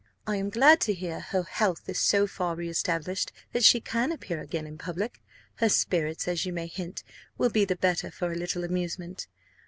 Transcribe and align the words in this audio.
I 0.25 0.37
am 0.37 0.49
glad 0.49 0.81
to 0.81 0.95
hear 0.95 1.19
her 1.19 1.43
health 1.43 1.87
is 1.87 1.99
so 1.99 2.25
far 2.25 2.55
reestablished, 2.55 3.31
that 3.53 3.63
she 3.63 3.79
can 3.79 4.11
appear 4.11 4.41
again 4.41 4.65
in 4.65 4.79
public; 4.79 5.21
her 5.57 5.69
spirits, 5.69 6.27
as 6.27 6.43
you 6.43 6.51
may 6.51 6.65
hint, 6.65 7.03
will 7.37 7.51
be 7.51 7.65
the 7.65 7.75
better 7.75 8.09
for 8.09 8.31
a 8.31 8.35
little 8.35 8.63
amusement. 8.63 9.27